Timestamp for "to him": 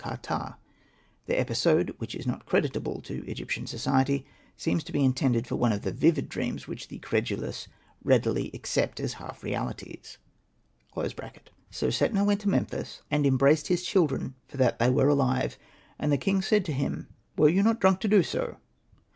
16.65-17.07